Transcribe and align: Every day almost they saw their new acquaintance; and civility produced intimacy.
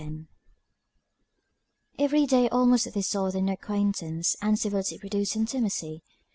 Every 1.99 2.25
day 2.25 2.49
almost 2.49 2.91
they 2.91 3.03
saw 3.03 3.29
their 3.29 3.43
new 3.43 3.53
acquaintance; 3.53 4.35
and 4.41 4.57
civility 4.57 4.97
produced 4.97 5.35
intimacy. 5.35 6.01